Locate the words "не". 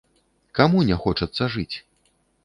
0.87-0.95